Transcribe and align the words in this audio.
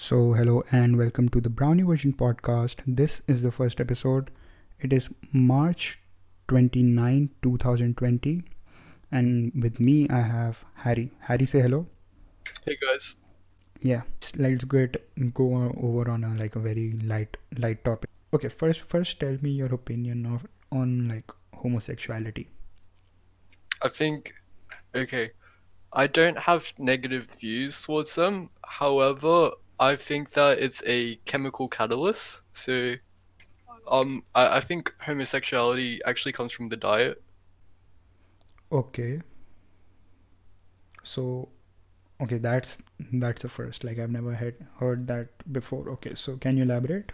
So, 0.00 0.32
hello 0.32 0.62
and 0.70 0.96
welcome 0.96 1.28
to 1.30 1.40
the 1.40 1.50
Browny 1.50 1.82
Version 1.82 2.12
podcast. 2.12 2.82
This 2.86 3.20
is 3.26 3.42
the 3.42 3.50
first 3.50 3.80
episode. 3.80 4.30
It 4.78 4.92
is 4.92 5.08
March 5.32 5.98
29, 6.46 7.30
2020. 7.42 8.44
And 9.10 9.52
with 9.60 9.80
me, 9.80 10.08
I 10.08 10.20
have 10.20 10.64
Harry. 10.84 11.10
Harry, 11.22 11.46
say 11.46 11.62
hello. 11.62 11.88
Hey 12.64 12.78
guys. 12.80 13.16
Yeah, 13.82 14.02
let's 14.36 14.62
get 14.62 15.02
go 15.34 15.72
over 15.76 16.08
on 16.08 16.22
a 16.22 16.32
like 16.36 16.54
a 16.54 16.60
very 16.60 16.92
light 17.02 17.36
light 17.58 17.84
topic. 17.84 18.08
Okay, 18.32 18.48
first 18.48 18.82
first 18.82 19.18
tell 19.18 19.36
me 19.42 19.50
your 19.50 19.74
opinion 19.74 20.26
of 20.26 20.46
on 20.70 21.08
like 21.08 21.32
homosexuality. 21.54 22.48
I 23.82 23.88
think 23.88 24.32
okay. 24.94 25.32
I 25.92 26.06
don't 26.06 26.38
have 26.38 26.72
negative 26.78 27.26
views 27.40 27.82
towards 27.82 28.14
them. 28.14 28.50
However, 28.62 29.50
I 29.80 29.96
think 29.96 30.32
that 30.32 30.58
it's 30.58 30.82
a 30.86 31.16
chemical 31.24 31.68
catalyst. 31.68 32.40
So 32.52 32.94
um 33.90 34.24
I, 34.34 34.56
I 34.58 34.60
think 34.60 34.94
homosexuality 35.00 36.00
actually 36.04 36.32
comes 36.32 36.52
from 36.52 36.68
the 36.68 36.76
diet. 36.76 37.22
Okay. 38.70 39.20
So, 41.02 41.48
okay, 42.20 42.38
that's 42.38 42.78
that's 43.12 43.42
the 43.42 43.48
first. 43.48 43.84
Like 43.84 43.98
I've 43.98 44.10
never 44.10 44.34
had 44.34 44.54
heard 44.78 45.06
that 45.08 45.28
before. 45.52 45.88
Okay, 45.90 46.14
so 46.14 46.36
can 46.36 46.56
you 46.56 46.64
elaborate? 46.64 47.12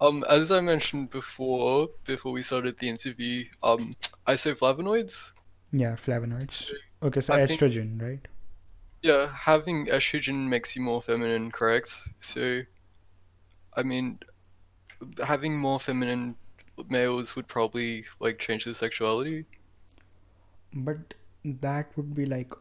Um 0.00 0.24
as 0.28 0.50
I 0.50 0.60
mentioned 0.60 1.10
before, 1.10 1.88
before 2.04 2.32
we 2.32 2.42
started 2.42 2.78
the 2.78 2.88
interview, 2.88 3.44
um 3.62 3.94
isoflavonoids. 4.26 5.32
Yeah, 5.72 5.94
flavonoids. 5.96 6.70
Okay, 7.02 7.20
so 7.20 7.34
I 7.34 7.46
think- 7.46 7.60
estrogen, 7.60 8.00
right? 8.02 8.26
Yeah, 9.04 9.32
having 9.32 9.86
estrogen 9.86 10.48
makes 10.48 10.74
you 10.74 10.82
more 10.82 11.00
feminine, 11.00 11.52
correct? 11.52 12.08
So 12.20 12.62
I 13.76 13.82
mean 13.82 14.18
having 15.22 15.58
more 15.58 15.78
feminine 15.80 16.36
males 16.88 17.36
would 17.36 17.48
probably 17.48 18.04
like 18.20 18.38
change 18.38 18.64
the 18.64 18.74
sexuality. 18.74 19.46
But 20.74 21.14
that 21.44 21.96
would 21.96 22.14
be 22.14 22.26
like 22.26 22.52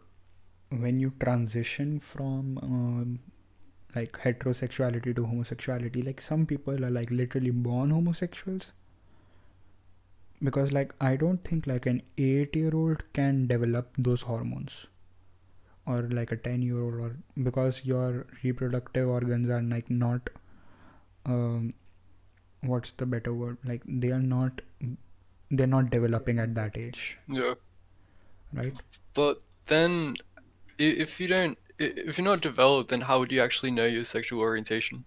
when 0.70 1.00
you 1.00 1.14
transition 1.20 2.00
from 2.00 2.58
um, 2.60 3.20
like 3.96 4.14
heterosexuality 4.14 5.16
to 5.16 5.26
homosexuality. 5.26 6.04
Like 6.04 6.22
some 6.22 6.46
people 6.46 6.84
are 6.86 6.92
like 6.92 7.12
literally 7.12 7.52
born 7.52 7.92
homosexuals. 7.92 8.72
Because 10.44 10.72
like 10.72 10.94
I 11.02 11.16
don't 11.16 11.44
think 11.44 11.66
like 11.66 11.88
an 11.88 12.04
eight 12.20 12.56
year 12.56 12.76
old 12.76 13.12
can 13.14 13.48
develop 13.48 13.90
those 13.98 14.22
hormones. 14.22 14.86
Or 15.86 16.02
like 16.04 16.32
a 16.32 16.38
ten 16.38 16.62
year 16.62 16.80
old 16.82 16.94
or 16.96 17.16
because 17.44 17.84
your 17.86 18.26
reproductive 18.44 19.10
organs 19.10 19.50
are 19.50 19.62
like 19.62 19.90
not 19.90 20.30
um 21.26 21.74
what's 22.62 22.94
the 22.94 23.06
better 23.06 23.34
word? 23.34 23.58
Like 23.66 23.82
they 23.86 24.12
are 24.12 24.22
not 24.22 24.62
they're 25.52 25.68
not 25.68 25.90
developing 25.90 26.40
at 26.40 26.56
that 26.56 26.78
age, 26.78 27.18
Yeah. 27.28 27.56
right? 28.54 28.74
But 29.14 29.42
then, 29.66 30.16
if 30.78 31.20
you 31.20 31.28
don't, 31.28 31.58
if 31.80 32.18
you're 32.18 32.26
not 32.26 32.42
developed, 32.42 32.90
then 32.90 33.02
how 33.02 33.20
would 33.20 33.32
you 33.32 33.42
actually 33.42 33.72
know 33.72 33.86
your 33.86 34.06
sexual 34.06 34.40
orientation? 34.40 35.04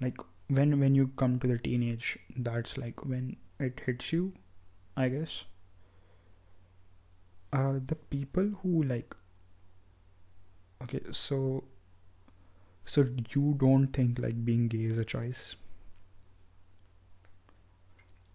like 0.00 0.18
when 0.48 0.78
when 0.80 0.94
you 0.94 1.08
come 1.20 1.32
to 1.40 1.48
the 1.48 1.58
teenage 1.58 2.16
that's 2.48 2.78
like 2.78 3.04
when 3.04 3.24
it 3.58 3.80
hits 3.86 4.12
you 4.12 4.32
i 4.96 5.08
guess 5.14 5.32
uh 7.52 7.74
the 7.86 7.94
people 8.14 8.50
who 8.62 8.82
like 8.82 9.14
okay 10.82 11.00
so 11.12 11.64
so 12.84 13.06
you 13.34 13.54
don't 13.58 13.88
think 13.88 14.18
like 14.18 14.44
being 14.44 14.68
gay 14.68 14.84
is 14.84 14.98
a 14.98 15.04
choice 15.04 15.56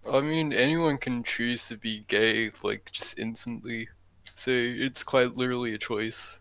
I 0.09 0.19
mean, 0.19 0.51
anyone 0.53 0.97
can 0.97 1.23
choose 1.23 1.67
to 1.69 1.77
be 1.77 2.01
gay, 2.07 2.51
like, 2.61 2.91
just 2.91 3.17
instantly. 3.17 3.87
So 4.35 4.51
it's 4.51 5.03
quite 5.03 5.35
literally 5.37 5.73
a 5.73 5.77
choice. 5.77 6.39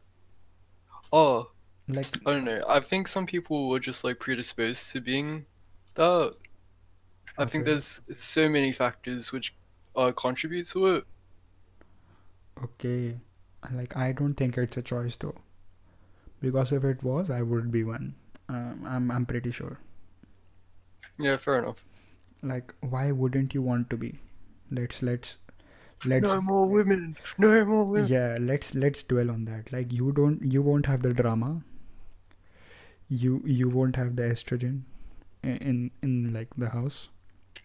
Oh, 1.13 1.51
like 1.89 2.09
I 2.27 2.33
don't 2.33 2.45
know. 2.45 2.65
I 2.69 2.81
think 2.81 3.07
some 3.07 3.27
people 3.27 3.69
were 3.69 3.79
just, 3.79 4.03
like, 4.03 4.19
predisposed 4.19 4.91
to 4.93 5.01
being 5.01 5.47
that. 5.95 6.35
I 7.39 7.45
think 7.47 7.65
there's 7.65 8.01
so 8.13 8.49
many 8.49 8.73
factors 8.73 9.33
which 9.33 9.55
uh, 9.97 10.13
contribute 10.13 10.69
to 10.71 10.87
it. 10.97 11.05
okay 12.63 13.19
like 13.73 13.97
i 13.97 14.13
don't 14.13 14.35
think 14.35 14.57
it's 14.59 14.77
a 14.77 14.83
choice 14.83 15.17
though 15.17 15.35
because 16.43 16.73
if 16.81 16.85
it 16.93 17.03
was 17.13 17.31
i 17.31 17.41
would 17.55 17.71
be 17.79 17.85
one. 17.85 18.15
Um, 18.49 18.85
i'm 18.95 19.11
i'm 19.17 19.27
pretty 19.33 19.51
sure. 19.61 19.79
Yeah, 21.19 21.37
fair 21.47 21.59
enough. 21.63 21.83
like 22.51 22.75
why 22.95 23.05
wouldn't 23.23 23.55
you 23.57 23.63
want 23.69 23.89
to 23.91 23.97
be? 24.05 24.09
Let's 24.79 25.03
let's 25.09 25.37
let's 26.13 26.29
No 26.33 26.41
more 26.49 26.69
women! 26.77 27.05
No 27.45 27.51
more 27.73 27.85
women! 27.93 28.09
yeah 28.13 28.37
let's 28.41 28.75
let's 28.85 29.03
dwell 29.13 29.31
on 29.35 29.45
that. 29.51 29.73
Like 29.77 29.93
you 30.01 30.13
don't 30.21 30.43
you 30.57 30.63
won't 30.71 30.87
have 30.93 31.03
the 31.09 31.13
drama. 31.23 31.51
You 33.09 33.43
you 33.45 33.69
won't 33.69 33.97
have 33.97 34.17
the 34.17 34.25
estrogen 34.35 34.83
i- 35.45 35.59
in 35.73 35.81
in 36.03 36.33
like 36.39 36.57
the 36.65 36.71
house. 36.71 37.01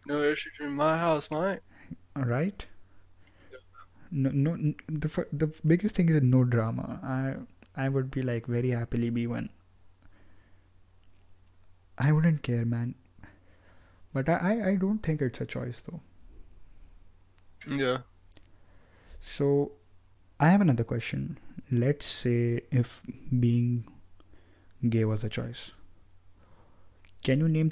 No 0.05 0.19
estrogen 0.31 0.67
in 0.71 0.73
my 0.85 0.97
house, 0.97 1.31
mate. 1.31 1.59
right? 2.15 2.65
No 4.11 4.29
no 4.31 4.55
the 4.88 5.25
the 5.33 5.47
biggest 5.65 5.95
thing 5.95 6.09
is 6.09 6.21
no 6.23 6.44
drama. 6.44 6.99
I 7.03 7.35
i 7.77 7.89
would 7.89 8.11
be 8.11 8.21
like 8.21 8.47
very 8.47 8.71
happily 8.71 9.09
be 9.09 9.27
one 9.27 9.49
i 11.97 12.11
wouldn't 12.11 12.43
care 12.43 12.65
man 12.65 12.95
but 14.13 14.29
i 14.29 14.38
i, 14.51 14.69
I 14.71 14.75
don't 14.75 14.99
think 15.09 15.21
it's 15.21 15.41
a 15.41 15.45
choice 15.45 15.81
though 15.89 16.01
Yeah. 17.67 17.99
So, 19.19 19.73
I 20.39 20.49
have 20.49 20.61
another 20.61 20.83
question. 20.83 21.38
Let's 21.71 22.05
say 22.05 22.61
if 22.71 23.01
being 23.39 23.85
gay 24.89 25.05
was 25.05 25.23
a 25.23 25.29
choice. 25.29 25.71
Can 27.23 27.39
you 27.41 27.47
name 27.49 27.71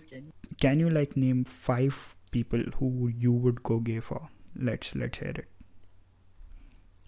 can 0.59 0.79
you 0.79 0.89
like 0.89 1.15
name 1.17 1.43
five 1.45 2.15
people 2.31 2.61
who 2.79 3.07
you 3.07 3.31
would 3.31 3.63
go 3.63 3.79
gay 3.79 3.99
for? 3.99 4.29
Let's 4.55 4.93
let's 4.95 5.19
hear 5.19 5.29
it. 5.29 5.47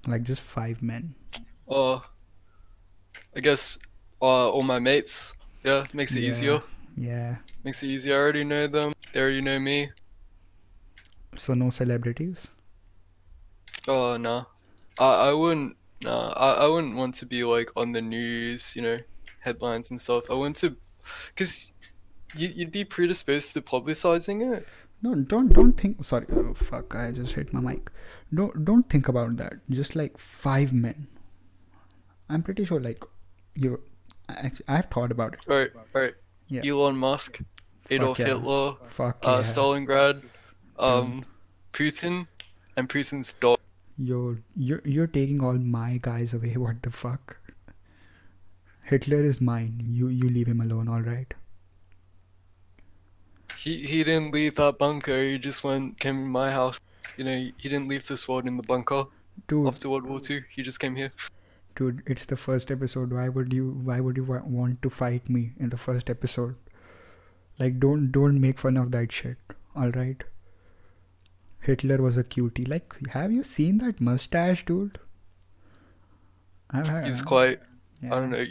Like 0.08 0.24
just 0.24 0.42
five 0.42 0.82
men. 0.82 1.16
Uh, 1.70 2.00
I 3.36 3.40
guess 3.40 3.78
uh, 4.22 4.50
all 4.50 4.64
my 4.64 4.80
mates. 4.80 5.34
Yeah, 5.64 5.86
makes 5.94 6.16
it 6.16 6.22
Yeah. 6.24 6.30
easier. 6.30 6.62
Yeah. 6.96 7.36
Makes 7.64 7.84
it 7.84 7.88
easier. 7.88 8.16
I 8.16 8.20
already 8.20 8.44
know 8.44 8.68
them. 8.68 8.94
They 9.14 9.20
already 9.20 9.42
know 9.42 9.60
me. 9.60 9.90
So 11.38 11.54
no 11.54 11.70
celebrities? 11.70 12.48
Oh 13.88 14.18
no, 14.18 14.48
I 15.00 15.30
I 15.30 15.34
wouldn't. 15.34 15.78
No, 16.04 16.12
I 16.36 16.66
I 16.66 16.68
wouldn't 16.68 16.96
want 16.96 17.16
to 17.16 17.26
be 17.26 17.44
like 17.44 17.70
on 17.76 17.92
the 17.92 18.02
news. 18.02 18.76
You 18.76 18.82
know, 18.82 18.98
headlines 19.40 19.92
and 19.92 20.02
stuff. 20.02 20.30
I 20.30 20.34
want 20.34 20.56
to, 20.58 20.76
cause 21.36 21.74
you 22.36 22.48
you'd 22.50 22.72
be 22.72 22.84
predisposed 22.86 23.54
to 23.54 23.62
publicizing 23.62 24.42
it. 24.56 24.68
No, 25.02 25.14
don't 25.16 25.54
don't 25.54 25.74
think 25.74 26.04
sorry, 26.04 26.26
oh, 26.36 26.54
fuck, 26.56 26.96
I 26.96 27.12
just 27.12 27.34
hit 27.34 27.54
my 27.54 27.62
mic. 27.62 27.90
Don't 28.34 28.66
don't 28.66 28.90
think 28.90 29.08
about 29.08 29.38
that. 29.38 29.54
Just 29.70 29.96
like 29.96 30.18
five 30.18 30.74
men. 30.74 31.08
I'm 32.30 32.44
pretty 32.44 32.66
sure 32.66 32.80
like 32.80 33.04
you 33.56 33.80
actually 34.30 34.66
I've 34.68 34.86
thought 34.86 35.12
about 35.12 35.34
it. 35.34 35.40
Right, 35.48 35.72
right. 35.94 36.14
Yeah. 36.48 36.66
Elon 36.66 36.98
Musk, 36.98 37.40
Adolf 37.90 38.20
yeah. 38.20 38.26
Hitler, 38.26 38.76
Fuck 38.90 39.20
uh, 39.24 39.32
yeah. 39.32 39.42
Stalingrad, 39.42 40.24
um, 40.80 41.24
Putin, 41.74 42.28
and 42.76 42.90
Putin's 42.90 43.34
dog. 43.34 43.58
You're 43.98 44.38
you're 44.56 44.82
you're 44.86 45.08
taking 45.08 45.44
all 45.44 45.54
my 45.54 46.00
guys 46.02 46.34
away. 46.34 46.54
What 46.66 46.82
the 46.84 46.92
fuck? 46.92 47.38
Hitler 48.84 49.22
is 49.22 49.42
mine. 49.42 49.84
You 49.86 50.08
you 50.08 50.30
leave 50.30 50.48
him 50.48 50.62
alone, 50.62 50.88
all 50.88 51.02
right? 51.02 51.34
He 53.58 53.86
he 53.86 54.04
didn't 54.04 54.34
leave 54.34 54.56
that 54.56 54.78
bunker. 54.78 55.22
He 55.24 55.38
just 55.38 55.64
went 55.64 56.00
came 56.00 56.20
in 56.20 56.28
my 56.28 56.52
house. 56.52 56.80
You 57.18 57.24
know, 57.24 57.36
he 57.36 57.70
didn't 57.70 57.88
leave 57.88 58.08
this 58.08 58.28
world 58.28 58.46
in 58.46 58.58
the 58.58 58.64
bunker 58.64 59.06
Dude, 59.48 59.68
after 59.68 59.90
World 59.90 60.06
War 60.06 60.20
Two. 60.20 60.44
He 60.50 60.62
just 60.62 60.80
came 60.80 60.96
here. 60.96 61.12
Dude, 61.78 62.02
it's 62.06 62.26
the 62.26 62.38
first 62.44 62.72
episode. 62.76 63.14
Why 63.18 63.30
would 63.30 63.54
you 63.54 63.66
why 63.90 64.00
would 64.08 64.18
you 64.18 64.24
wa- 64.32 64.42
want 64.60 64.82
to 64.84 64.90
fight 64.90 65.30
me 65.30 65.44
in 65.60 65.70
the 65.70 65.78
first 65.86 66.10
episode? 66.10 66.56
Like 67.60 67.80
don't 67.80 68.12
don't 68.12 68.42
make 68.42 68.60
fun 68.60 68.78
of 68.78 68.92
that 68.92 69.12
shit. 69.12 69.38
All 69.76 69.92
right? 69.92 70.24
Hitler 71.70 71.98
was 72.08 72.18
a 72.18 72.24
cutie. 72.24 72.66
Like 72.66 72.98
have 73.20 73.32
you 73.32 73.44
seen 73.44 73.78
that 73.80 74.02
mustache, 74.02 74.66
dude? 74.66 75.00
I've 76.70 76.88
had, 76.88 77.06
He's 77.06 77.22
quite. 77.22 77.60
yeah. 78.02 78.14
I 78.16 78.20
don't 78.20 78.32
know. 78.32 78.46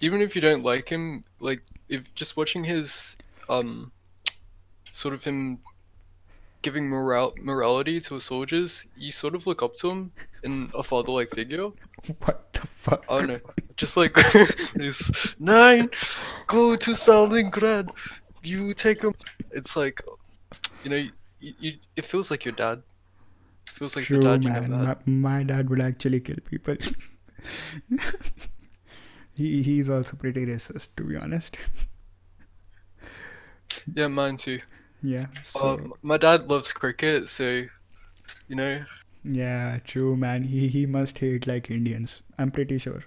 Even 0.00 0.22
if 0.22 0.34
you 0.34 0.40
don't 0.42 0.62
like 0.64 0.88
him, 0.88 1.24
like 1.40 1.62
if 1.88 2.12
just 2.14 2.36
watching 2.36 2.64
his 2.64 3.16
um, 3.48 3.92
sort 4.92 5.14
of 5.14 5.24
him 5.24 5.58
giving 6.62 6.88
moral 6.88 7.34
morality 7.40 8.00
to 8.00 8.18
soldiers, 8.20 8.86
you 8.96 9.12
sort 9.12 9.34
of 9.34 9.46
look 9.46 9.62
up 9.62 9.76
to 9.76 9.90
him 9.90 10.12
in 10.42 10.70
a 10.74 10.82
father-like 10.82 11.30
figure. 11.30 11.68
What 12.24 12.52
the 12.52 12.66
fuck? 12.66 13.04
I 13.08 13.18
don't 13.18 13.28
know, 13.28 13.40
just 13.76 13.96
like 13.96 14.16
he's 14.80 15.34
nine, 15.38 15.90
go 16.46 16.76
to 16.76 16.90
Stalingrad, 16.92 17.90
you 18.42 18.74
take 18.74 19.02
him. 19.02 19.14
It's 19.50 19.76
like, 19.76 20.02
you 20.84 20.90
know, 20.90 20.96
you, 21.40 21.54
you, 21.58 21.72
it 21.96 22.04
feels 22.04 22.30
like 22.30 22.44
your 22.44 22.52
dad. 22.52 22.82
It 23.66 23.72
feels 23.72 23.96
like 23.96 24.04
True, 24.04 24.20
dad 24.20 24.44
you 24.44 24.50
man. 24.50 24.70
My, 24.70 24.96
my 25.06 25.42
dad 25.42 25.68
would 25.70 25.82
actually 25.82 26.20
kill 26.20 26.36
people. 26.48 26.76
he 29.34 29.62
he's 29.62 29.88
also 29.88 30.16
pretty 30.16 30.46
racist, 30.46 30.94
to 30.96 31.04
be 31.04 31.16
honest. 31.16 31.56
Yeah, 33.94 34.08
mine 34.08 34.36
too. 34.36 34.60
Yeah. 35.02 35.26
So 35.44 35.70
Um, 35.70 35.92
my 36.02 36.16
dad 36.16 36.48
loves 36.48 36.72
cricket, 36.72 37.28
so 37.28 37.64
you 38.48 38.56
know, 38.56 38.84
yeah, 39.24 39.78
true, 39.84 40.16
man. 40.16 40.44
He 40.44 40.68
he 40.68 40.86
must 40.86 41.18
hate 41.18 41.46
like 41.46 41.70
Indians. 41.70 42.22
I'm 42.38 42.50
pretty 42.50 42.78
sure. 42.78 43.04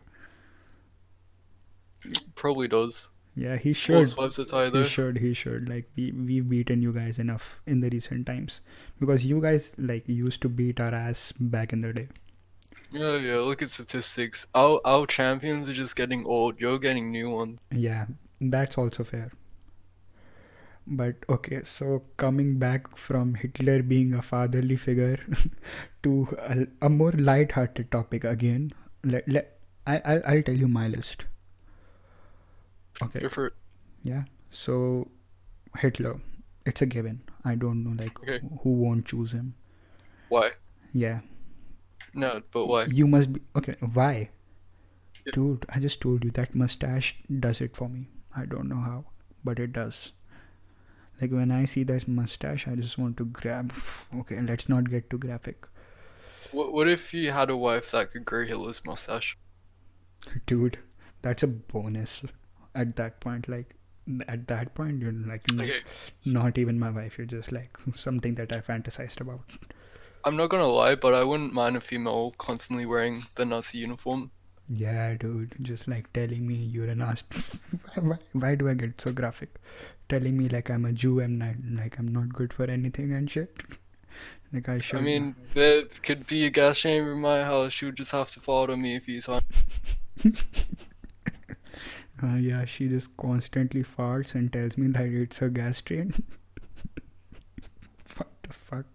probably 2.36 2.68
does. 2.68 3.12
Yeah, 3.36 3.56
he 3.58 3.72
should. 3.74 4.02
his 4.02 4.18
wives 4.18 4.38
are 4.40 4.46
tired 4.46 4.76
He 4.76 4.84
should. 4.84 5.18
He 5.20 5.34
should. 5.34 5.70
Like 5.70 5.90
we 5.96 6.12
we've 6.12 6.50
beaten 6.50 6.82
you 6.82 6.92
guys 6.92 7.20
enough 7.20 7.62
in 7.66 7.80
the 7.80 7.90
recent 7.90 8.26
times 8.26 8.60
because 9.00 9.26
you 9.26 9.40
guys 9.42 9.74
like 9.78 10.08
used 10.10 10.42
to 10.42 10.50
beat 10.50 10.80
our 10.80 10.94
ass 10.94 11.32
back 11.40 11.72
in 11.72 11.82
the 11.82 11.94
day. 11.94 12.08
Yeah, 12.92 13.16
yeah. 13.18 13.38
Look 13.38 13.62
at 13.62 13.70
statistics. 13.70 14.48
Our 14.54 14.82
our 14.84 15.06
champions 15.08 15.70
are 15.70 15.74
just 15.74 15.96
getting 15.96 16.26
old. 16.26 16.60
You're 16.60 16.80
getting 16.80 17.12
new 17.12 17.30
ones. 17.30 17.60
Yeah, 17.72 18.08
that's 18.42 18.78
also 18.78 19.04
fair. 19.04 19.32
But 20.92 21.18
okay, 21.30 21.62
so 21.64 22.04
coming 22.18 22.58
back 22.58 22.98
from 22.98 23.36
Hitler 23.36 23.82
being 23.84 24.14
a 24.14 24.22
fatherly 24.22 24.76
figure 24.76 25.18
to 26.04 26.28
a, 26.40 26.68
a 26.88 26.90
more 26.90 27.12
light-hearted 27.12 27.92
topic 27.92 28.24
again. 28.24 28.72
Let, 29.04 29.28
let 29.30 29.60
I 29.86 30.02
I'll, 30.04 30.22
I'll 30.26 30.42
tell 30.44 30.56
you 30.56 30.68
my 30.68 30.88
list. 30.88 31.26
Okay, 33.02 33.20
Go 33.20 33.30
for 33.30 33.48
it. 33.48 33.54
yeah. 34.04 34.24
So 34.50 35.10
Hitler, 35.78 36.20
it's 36.66 36.82
a 36.82 36.86
given. 36.86 37.22
I 37.46 37.56
don't 37.56 37.84
know 37.84 37.96
like 38.04 38.20
Okay. 38.20 38.40
who 38.64 38.72
won't 38.74 39.06
choose 39.06 39.32
him. 39.32 39.56
Why? 40.28 40.52
Yeah, 40.92 41.20
No, 42.14 42.42
but 42.52 42.66
why? 42.68 42.86
you 42.86 43.08
must 43.08 43.32
be 43.34 43.42
okay. 43.56 43.76
Why? 43.94 44.30
Yeah. 45.26 45.32
Dude, 45.34 45.66
I 45.70 45.80
just 45.80 46.02
told 46.02 46.24
you 46.26 46.32
that 46.32 46.56
mustache 46.56 47.16
does 47.40 47.62
it 47.62 47.76
for 47.78 47.88
me. 47.90 48.08
I 48.36 48.46
don't 48.46 48.68
know 48.70 48.82
how, 48.82 49.06
but 49.44 49.60
it 49.60 49.72
does. 49.74 50.14
Like 51.22 51.32
when 51.32 51.52
I 51.52 51.66
see 51.66 51.84
that 51.84 52.08
mustache, 52.08 52.68
I 52.68 52.76
just 52.76 52.98
want 52.98 53.18
to 53.18 53.26
grab. 53.26 53.74
Okay, 54.20 54.40
let's 54.42 54.70
not 54.70 54.90
get 54.90 55.10
too 55.10 55.18
graphic. 55.18 55.66
What 56.52 56.74
what 56.74 56.88
if 56.88 57.14
you 57.14 57.32
had 57.32 57.50
a 57.50 57.58
wife 57.58 57.92
that 57.92 58.12
could 58.12 58.26
grow 58.26 58.46
Hitler's 58.46 58.84
mustache? 58.86 59.38
Dude, 60.46 60.80
that's 61.22 61.44
a 61.44 61.48
bonus 61.48 62.24
at 62.76 62.96
that 62.96 63.20
point. 63.20 63.48
Like, 63.48 63.76
at 64.28 64.48
that 64.48 64.74
point, 64.74 65.02
you're 65.02 65.12
like, 65.12 65.44
Okay, 65.52 65.82
not 66.26 66.58
even 66.58 66.80
my 66.80 66.90
wife. 66.90 67.18
You're 67.18 67.28
just 67.28 67.52
like 67.52 67.78
something 67.96 68.36
that 68.36 68.56
I 68.56 68.62
fantasized 68.62 69.22
about. 69.22 69.42
I'm 70.26 70.36
not 70.36 70.50
gonna 70.50 70.68
lie, 70.68 70.96
but 70.96 71.14
I 71.14 71.24
wouldn't 71.24 71.54
mind 71.54 71.78
a 71.78 71.82
female 71.82 72.34
constantly 72.38 72.86
wearing 72.86 73.24
the 73.36 73.46
Nazi 73.46 73.78
uniform. 73.78 74.32
Yeah, 74.68 75.16
dude, 75.16 75.56
just 75.62 75.88
like 75.88 76.12
telling 76.14 76.46
me 76.48 76.56
you're 76.56 76.86
an 76.88 77.00
nazi 77.00 77.26
why, 77.96 78.02
why, 78.04 78.18
why 78.34 78.56
do 78.56 78.70
I 78.70 78.76
get 78.76 79.02
so 79.02 79.12
graphic? 79.12 79.56
Telling 80.10 80.38
me 80.38 80.50
like 80.50 80.70
I'm 80.70 80.86
a 80.86 80.92
Jew 80.92 81.20
and 81.20 81.40
not, 81.40 81.56
like 81.74 82.00
I'm 82.00 82.08
not 82.08 82.34
good 82.34 82.52
for 82.52 82.66
anything 82.66 83.14
and 83.14 83.30
shit. 83.30 83.56
like 84.54 84.68
I 84.68 84.80
should. 84.80 85.00
I 85.00 85.02
mean, 85.02 85.36
there 85.54 85.84
could 86.04 86.28
be 86.28 86.46
a 86.46 86.50
gas 86.50 86.80
chamber 86.80 87.14
in 87.14 87.22
my 87.22 87.44
house. 87.44 87.82
You 87.82 87.90
would 87.90 87.98
just 87.98 88.12
have 88.12 88.32
to 88.32 88.40
follow 88.40 88.76
me 88.76 88.96
a 88.96 89.00
few 89.00 89.22
times. 89.22 89.44
Uh, 92.22 92.36
yeah, 92.36 92.66
she 92.66 92.90
just 92.90 93.16
constantly 93.16 93.84
farts 93.84 94.36
and 94.36 94.52
tells 94.52 94.78
me 94.78 94.88
that 94.88 95.06
it's 95.06 95.42
a 95.42 95.50
gas 95.50 95.80
train. 95.80 96.14
what 98.18 98.28
the 98.44 98.52
fuck? 98.52 98.86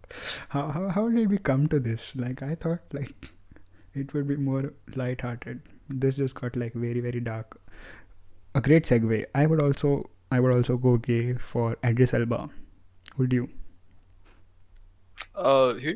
How, 0.51 0.69
how 0.69 0.89
how 0.89 1.09
did 1.09 1.31
we 1.31 1.39
come 1.39 1.67
to 1.69 1.81
this? 1.81 2.15
Like 2.17 2.43
I 2.43 2.55
thought 2.55 2.81
like 2.93 3.15
it 3.95 4.13
would 4.13 4.29
be 4.29 4.37
more 4.37 4.75
light-hearted. 4.95 5.63
This 5.89 6.17
just 6.17 6.35
got 6.35 6.55
like 6.55 6.75
very 6.75 7.01
very 7.01 7.21
dark. 7.21 7.59
A 8.55 8.61
great 8.61 8.87
segue. 8.87 9.25
I 9.35 9.47
would 9.47 9.63
also 9.63 10.11
I 10.31 10.41
would 10.41 10.55
also 10.55 10.77
go 10.77 10.97
gay 10.97 11.35
for 11.35 11.77
Idris 11.85 12.13
Elba. 12.15 12.51
Would 13.17 13.33
you? 13.33 13.49
Uh, 15.35 15.75
who? 15.75 15.95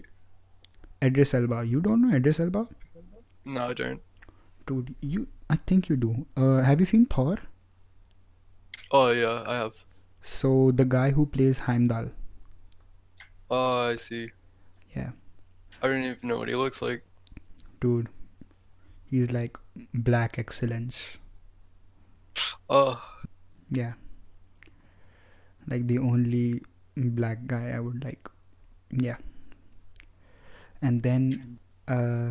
Idris 1.02 1.34
Elba. 1.34 1.64
You 1.64 1.80
don't 1.80 2.02
know 2.02 2.14
Idris 2.16 2.40
Elba? 2.40 2.68
No, 3.44 3.68
I 3.68 3.72
don't. 3.74 4.00
Dude, 4.66 4.94
you 5.00 5.28
I 5.50 5.56
think 5.56 5.88
you 5.88 5.96
do. 5.96 6.26
Uh, 6.36 6.62
have 6.62 6.80
you 6.80 6.86
seen 6.86 7.06
Thor? 7.06 7.38
Oh 8.90 9.10
yeah, 9.10 9.42
I 9.46 9.56
have. 9.56 9.74
So 10.22 10.70
the 10.72 10.84
guy 10.84 11.10
who 11.12 11.26
plays 11.26 11.58
Heimdall. 11.58 12.10
Oh, 13.50 13.88
I 13.88 13.96
see. 13.96 14.30
Yeah. 14.94 15.10
I 15.82 15.86
don't 15.88 16.02
even 16.02 16.28
know 16.28 16.38
what 16.38 16.48
he 16.48 16.54
looks 16.54 16.82
like. 16.82 17.02
dude 17.80 18.08
he's 19.10 19.30
like 19.30 19.58
black 19.94 20.38
excellence 20.38 21.18
Oh, 22.70 23.02
yeah 23.70 23.92
like 25.68 25.86
the 25.86 25.98
only 25.98 26.62
black 26.96 27.46
guy 27.46 27.70
i 27.76 27.80
would 27.80 28.02
like 28.04 28.28
yeah 28.90 29.16
and 30.82 31.02
then 31.02 31.58
uh 31.88 32.30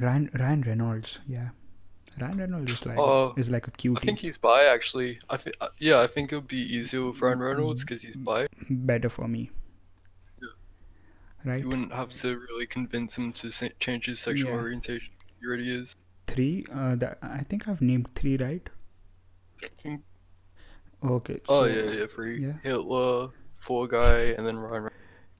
ryan 0.00 0.30
ryan 0.42 0.62
reynolds 0.62 1.18
yeah 1.26 1.48
ryan 2.20 2.38
reynolds 2.38 2.72
is 2.72 2.86
like 2.86 2.98
Oh, 2.98 3.34
is 3.36 3.50
like 3.50 3.66
a 3.66 3.72
I 3.72 3.76
cutie 3.76 4.06
think 4.06 4.18
he's 4.20 4.36
bi 4.38 4.64
actually. 4.64 5.18
I 5.30 5.36
think, 5.36 5.56
yeah, 5.78 6.00
I 6.00 6.06
think 6.06 6.32
it 6.32 6.36
would 6.36 6.48
be 6.48 6.58
easier 6.76 7.04
with 7.06 7.20
Ryan 7.20 7.38
Reynolds 7.40 7.82
because 7.84 8.02
he's 8.02 8.16
bi. 8.16 8.46
better 8.68 9.08
for 9.08 9.26
me 9.28 9.50
Yeah. 10.42 10.48
right 11.50 11.60
You 11.62 11.68
wouldn't 11.68 11.92
have 11.92 12.10
to 12.22 12.38
really 12.38 12.66
convince 12.66 13.16
him 13.16 13.32
to 13.40 13.50
change 13.78 14.06
his 14.06 14.20
sexual 14.20 14.50
Yeah. 14.52 14.58
orientation. 14.60 15.12
He 15.40 15.46
already 15.46 15.70
is. 15.80 15.94
three 16.26 16.64
uh 16.72 16.94
that 17.02 17.18
i 17.22 17.42
think 17.50 17.66
i've 17.68 17.80
named 17.82 18.06
three 18.18 18.36
right 18.36 18.68
think- 19.82 20.02
okay 21.04 21.40
Oh 21.48 21.64
yeah, 21.64 21.90
yeah, 21.90 22.06
free 22.06 22.44
yeah. 22.46 22.54
Hitler, 22.62 23.28
Thor 23.62 23.86
Guy, 23.88 24.34
and 24.36 24.46
then 24.46 24.56
Ryan. 24.58 24.90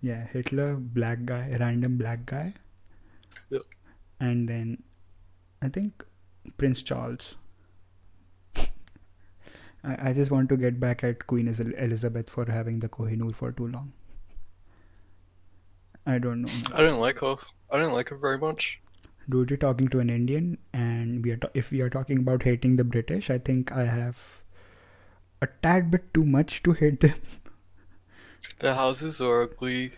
Yeah, 0.01 0.27
Hitler, 0.27 0.77
black 0.77 1.25
guy, 1.25 1.55
random 1.61 1.99
black 1.99 2.25
guy. 2.25 2.55
Yep. 3.51 3.63
And 4.19 4.49
then 4.49 4.83
I 5.63 5.69
think 5.69 6.05
Prince 6.57 6.83
Charles. 6.83 7.37
I, 8.57 10.11
I 10.11 10.13
just 10.15 10.31
want 10.31 10.49
to 10.49 10.57
get 10.57 10.81
back 10.81 11.05
at 11.05 11.27
Queen 11.27 11.49
Eliz- 11.49 11.75
Elizabeth 11.79 12.31
for 12.31 12.51
having 12.51 12.79
the 12.79 12.89
Kohinoor 12.89 13.35
for 13.35 13.53
too 13.53 13.67
long. 13.69 13.93
I 16.07 16.19
don't 16.19 16.43
know. 16.43 16.53
I 16.73 16.81
don't 16.81 16.99
like 16.99 17.19
her. 17.19 17.37
I 17.71 17.79
don't 17.79 17.93
like 17.93 18.09
her 18.09 18.17
very 18.17 18.39
much. 18.39 18.81
Dude, 19.29 19.51
you're 19.51 19.59
talking 19.59 19.89
to 19.89 20.01
an 20.01 20.11
Indian, 20.11 20.57
and 20.73 21.23
we 21.25 21.31
are 21.31 21.37
ta- 21.37 21.51
if 21.55 21.71
we 21.71 21.83
are 21.83 21.91
talking 21.91 22.19
about 22.19 22.43
hating 22.43 22.77
the 22.77 22.85
British, 22.85 23.29
I 23.31 23.39
think 23.39 23.71
I 23.71 23.85
have 23.85 24.17
a 25.43 25.49
tad 25.63 25.91
bit 25.91 26.13
too 26.15 26.25
much 26.25 26.63
to 26.65 26.73
hate 26.73 27.01
them. 27.01 27.15
Their 28.61 28.75
houses 28.75 29.21
are 29.21 29.43
ugly. 29.43 29.93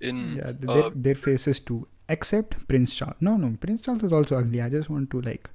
In 0.00 0.36
Yeah, 0.36 0.52
uh, 0.66 0.74
their, 0.74 0.90
their 0.90 1.14
faces 1.14 1.60
too. 1.60 1.86
Except 2.08 2.66
Prince 2.68 2.94
Charles. 2.94 3.16
No, 3.20 3.36
no, 3.36 3.56
Prince 3.60 3.82
Charles 3.82 4.02
is 4.02 4.12
also 4.12 4.38
ugly. 4.38 4.60
I 4.62 4.68
just 4.68 4.90
want 4.90 5.10
to 5.10 5.20
like 5.20 5.48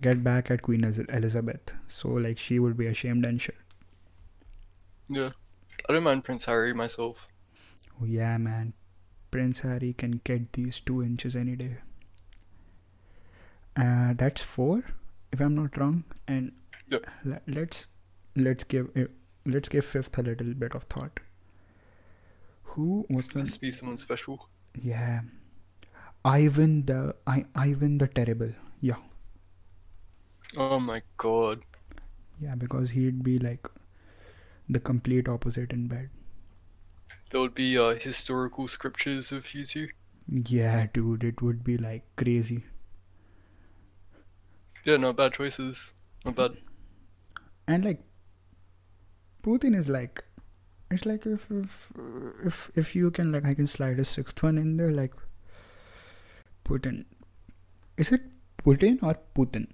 get 0.00 0.22
back 0.22 0.50
at 0.50 0.62
Queen 0.62 0.84
Elizabeth. 0.84 1.72
So 1.88 2.08
like 2.08 2.38
she 2.38 2.58
would 2.58 2.76
be 2.76 2.86
ashamed 2.86 3.24
and 3.26 3.40
shit. 3.40 3.56
yeah, 5.08 5.30
I 5.88 5.92
don't 5.92 6.02
mind 6.04 6.24
Prince 6.24 6.44
Harry 6.46 6.72
myself. 6.72 7.28
Oh 8.00 8.04
yeah, 8.06 8.36
man. 8.38 8.72
Prince 9.30 9.60
Harry 9.60 9.92
can 9.92 10.20
get 10.24 10.52
these 10.54 10.80
two 10.80 11.02
inches 11.02 11.36
any 11.36 11.56
day. 11.56 11.78
Uh, 13.76 14.14
that's 14.16 14.42
four, 14.42 14.82
if 15.32 15.40
I'm 15.40 15.54
not 15.54 15.76
wrong. 15.76 16.04
And 16.26 16.52
let's 17.46 17.86
let's 18.36 18.64
give 18.64 18.90
uh, 18.96 19.04
let's 19.46 19.68
give 19.68 19.84
fifth 19.84 20.18
a 20.18 20.22
little 20.22 20.54
bit 20.54 20.74
of 20.74 20.84
thought. 20.84 21.20
Who 22.62 23.06
was 23.10 23.28
the 23.28 23.44
to 23.44 23.60
be 23.60 23.70
someone 23.70 23.98
special. 23.98 24.48
Yeah. 24.80 25.20
Ivan 26.24 26.86
the 26.86 27.14
I 27.26 27.44
Ivan 27.54 27.98
the 27.98 28.06
Terrible. 28.06 28.52
Yeah. 28.80 28.96
Oh 30.56 30.78
my 30.80 31.02
god. 31.16 31.64
Yeah, 32.40 32.54
because 32.54 32.90
he'd 32.90 33.22
be 33.22 33.38
like 33.38 33.68
the 34.68 34.80
complete 34.80 35.28
opposite 35.28 35.72
in 35.72 35.88
bed. 35.88 36.10
There 37.30 37.40
would 37.40 37.54
be 37.54 37.78
uh, 37.78 37.94
historical 37.94 38.68
scriptures 38.68 39.32
of 39.32 39.52
you 39.54 39.64
two. 39.64 39.88
Yeah, 40.28 40.86
dude, 40.92 41.24
it 41.24 41.42
would 41.42 41.64
be 41.64 41.76
like 41.76 42.04
crazy. 42.16 42.64
Yeah, 44.84 44.96
not 44.96 45.16
bad 45.16 45.32
choices. 45.34 45.94
Not 46.24 46.36
bad. 46.36 46.56
And 47.66 47.84
like 47.84 48.02
Putin 49.42 49.76
is 49.76 49.88
like 49.88 50.24
It's 50.90 51.06
like 51.06 51.24
if 51.26 51.46
if 51.50 51.92
if 52.44 52.70
if 52.82 52.94
you 52.96 53.10
can 53.10 53.32
like 53.32 53.44
I 53.44 53.54
can 53.54 53.66
slide 53.66 53.98
a 54.00 54.04
sixth 54.04 54.42
one 54.42 54.58
in 54.58 54.76
there 54.76 54.90
like 54.92 55.14
Putin. 56.64 57.04
Is 57.96 58.10
it 58.12 58.22
Putin 58.64 59.02
or 59.02 59.16
Putin? 59.34 59.68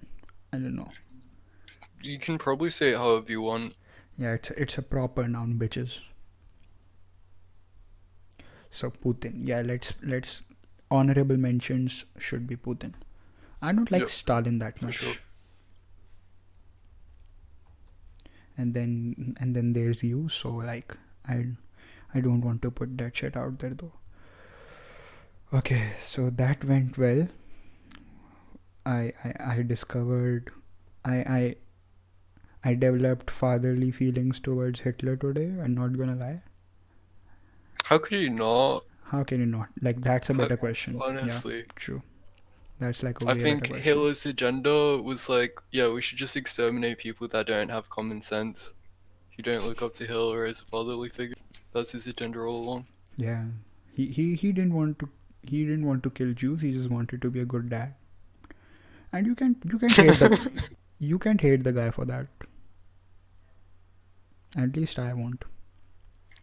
I 0.53 0.57
don't 0.57 0.75
know. 0.75 0.89
You 2.03 2.19
can 2.19 2.37
probably 2.37 2.69
say 2.69 2.91
it 2.91 2.97
however 2.97 3.31
you 3.31 3.41
want. 3.41 3.73
Yeah, 4.17 4.33
it's 4.33 4.49
a, 4.51 4.61
it's 4.61 4.77
a 4.77 4.81
proper 4.81 5.27
noun, 5.27 5.57
bitches. 5.59 5.99
So 8.69 8.89
Putin. 8.91 9.47
Yeah, 9.47 9.61
let's 9.61 9.93
let's 10.03 10.41
honorable 10.89 11.37
mentions 11.37 12.05
should 12.17 12.47
be 12.47 12.55
Putin. 12.55 12.93
I 13.61 13.71
don't 13.71 13.91
like 13.91 14.01
Yep, 14.01 14.09
Stalin 14.09 14.59
that 14.59 14.81
much. 14.81 14.95
sure. 14.95 15.15
And 18.57 18.73
then 18.73 19.35
and 19.39 19.55
then 19.55 19.73
there's 19.73 20.03
you. 20.03 20.29
So 20.29 20.49
like 20.49 20.97
I 21.27 21.45
I 22.13 22.21
don't 22.21 22.41
want 22.41 22.61
to 22.63 22.71
put 22.71 22.97
that 22.97 23.15
shit 23.17 23.37
out 23.37 23.59
there 23.59 23.73
though. 23.73 23.93
Okay, 25.53 25.93
so 25.99 26.29
that 26.29 26.63
went 26.63 26.97
well. 26.97 27.27
I 28.85 29.13
I, 29.23 29.33
I 29.57 29.61
discovered 29.61 30.49
I 31.05 31.15
I 31.37 31.55
I 32.63 32.75
developed 32.75 33.31
fatherly 33.31 33.89
feelings 33.91 34.39
towards 34.39 34.81
Hitler 34.81 35.15
today. 35.17 35.59
I'm 35.59 35.73
not 35.73 35.97
gonna 35.97 36.15
lie. 36.15 36.43
How 37.85 37.97
could 37.97 38.19
you 38.19 38.29
not? 38.29 38.83
How 39.05 39.23
can 39.23 39.39
you 39.39 39.45
not? 39.45 39.69
Like 39.81 40.01
that's 40.01 40.29
a 40.29 40.33
better 40.33 40.57
question. 40.57 41.01
Honestly, 41.01 41.59
Yeah, 41.59 41.63
true. 41.75 42.01
That's 42.79 43.01
like 43.01 43.25
I 43.25 43.33
think. 43.39 43.67
Hitler's 43.67 44.25
agenda 44.25 44.97
was 45.01 45.29
like, 45.29 45.59
yeah, 45.71 45.87
we 45.89 46.01
should 46.01 46.17
just 46.19 46.37
exterminate 46.37 46.99
people 46.99 47.27
that 47.29 47.47
don't 47.47 47.69
have 47.69 47.89
common 47.89 48.21
sense. 48.21 48.73
Who 49.35 49.43
don't 49.43 49.65
look 49.65 49.81
up 49.81 49.93
to 49.95 50.05
Hitler 50.05 50.45
as 50.45 50.61
a 50.61 50.65
fatherly 50.65 51.09
figure. 51.09 51.35
That's 51.73 51.91
his 51.91 52.05
agenda 52.07 52.39
all 52.39 52.63
along. 52.63 52.85
Yeah. 53.17 53.45
He 53.93 54.07
he 54.07 54.35
he 54.35 54.51
didn't 54.51 54.73
want 54.73 54.99
to 54.99 55.09
he 55.43 55.63
didn't 55.65 55.85
want 55.87 56.03
to 56.03 56.09
kill 56.11 56.33
Jews, 56.33 56.61
he 56.61 56.71
just 56.71 56.89
wanted 56.89 57.21
to 57.23 57.29
be 57.31 57.39
a 57.39 57.45
good 57.45 57.69
dad. 57.69 57.95
And 59.11 59.25
you 59.25 59.33
can 59.35 59.55
you 59.71 59.79
can 59.79 59.89
hate 59.89 60.13
the 60.19 60.63
you 60.99 61.17
can't 61.17 61.41
hate 61.41 61.63
the 61.63 61.71
guy 61.71 61.89
for 61.91 62.05
that. 62.05 62.27
At 64.55 64.75
least 64.75 64.99
I 64.99 65.13
won't. 65.13 65.43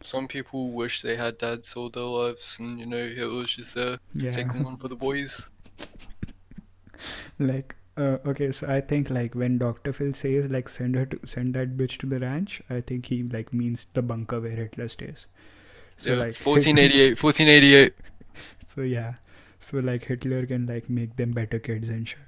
Some 0.03 0.29
people 0.29 0.71
wish 0.73 1.03
they 1.03 1.17
had 1.17 1.39
dads 1.39 1.75
all 1.75 1.91
their 1.91 2.03
lives, 2.03 2.57
and 2.59 2.79
you 2.79 2.87
know, 2.87 3.09
Hitler's 3.09 3.57
just 3.57 3.75
there 3.75 3.99
Yeah. 4.15 4.31
taking 4.31 4.63
one 4.65 4.77
for 4.77 4.89
the 4.89 4.97
boys. 4.97 5.51
like 7.39 7.77
uh, 7.97 8.19
okay, 8.27 8.51
so 8.53 8.69
I 8.69 8.81
think 8.81 9.11
like 9.11 9.35
when 9.35 9.59
Dr. 9.59 9.93
Phil 9.93 10.13
says 10.15 10.51
like 10.51 10.69
send 10.69 10.97
her 10.97 11.07
to 11.07 11.21
send 11.25 11.55
that 11.55 11.77
bitch 11.77 11.99
to 11.99 12.07
the 12.07 12.19
ranch, 12.21 12.61
I 12.71 12.81
think 12.81 13.07
he 13.07 13.23
like 13.23 13.53
means 13.53 13.87
the 13.95 14.03
bunker 14.03 14.41
where 14.41 14.51
Hitler 14.51 14.89
stays. 14.89 15.27
So 15.97 16.15
yeah, 16.15 16.17
like 16.17 16.37
1488, 16.37 17.23
1488. 17.23 17.95
So 18.69 18.83
yeah, 18.83 19.15
so 19.61 19.79
like 19.79 20.05
Hitler 20.05 20.47
can 20.47 20.67
like 20.67 20.91
make 20.91 21.17
them 21.17 21.33
better 21.33 21.59
kids 21.61 21.89
and 21.89 22.09
shit. 22.09 22.19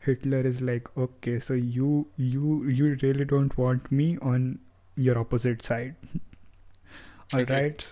Hitler 0.00 0.40
is 0.40 0.60
like, 0.62 0.88
okay, 0.96 1.38
so 1.38 1.52
you 1.54 2.06
you 2.16 2.64
you 2.68 2.96
really 3.02 3.24
don't 3.26 3.56
want 3.58 3.90
me 3.92 4.16
on 4.22 4.58
your 4.96 5.18
opposite 5.18 5.62
side, 5.62 5.96
all 7.34 7.40
Okay. 7.40 7.54
right? 7.54 7.88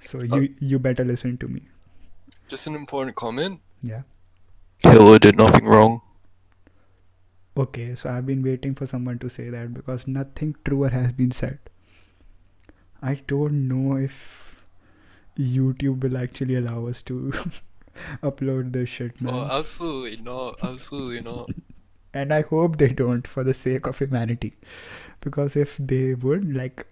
So 0.00 0.22
you 0.22 0.54
you 0.60 0.78
better 0.78 1.04
listen 1.04 1.38
to 1.38 1.48
me. 1.48 1.62
Just 2.48 2.66
an 2.68 2.74
important 2.76 3.16
comment. 3.16 3.60
Yeah. 3.82 4.02
Hitler 4.82 5.18
did 5.18 5.36
nothing 5.36 5.66
wrong. 5.66 6.00
Okay, 7.56 7.94
so 7.94 8.10
I've 8.10 8.26
been 8.26 8.42
waiting 8.42 8.74
for 8.74 8.86
someone 8.86 9.18
to 9.20 9.28
say 9.28 9.50
that 9.50 9.74
because 9.74 10.06
nothing 10.06 10.56
truer 10.64 10.88
has 10.88 11.12
been 11.12 11.30
said. 11.30 11.58
I 13.02 13.14
don't 13.26 13.68
know 13.68 13.96
if 13.96 14.64
YouTube 15.38 16.02
will 16.02 16.16
actually 16.16 16.54
allow 16.56 16.86
us 16.86 17.02
to 17.02 17.32
upload 18.22 18.72
this 18.72 18.88
shit, 18.88 19.20
man. 19.20 19.34
Oh, 19.34 19.42
absolutely 19.44 20.16
not. 20.22 20.62
Absolutely 20.62 21.20
not. 21.20 21.50
and 22.14 22.32
I 22.32 22.42
hope 22.42 22.78
they 22.78 22.88
don't 22.88 23.26
for 23.26 23.44
the 23.44 23.54
sake 23.54 23.86
of 23.86 23.98
humanity, 23.98 24.54
because 25.20 25.56
if 25.56 25.76
they 25.78 26.14
would, 26.14 26.54
like, 26.54 26.86